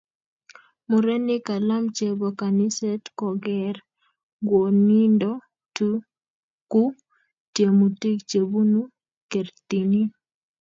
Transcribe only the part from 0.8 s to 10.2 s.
Murenik alam chebo kaniset kogeere ngwonindo ku tyemutik chebunu kertinin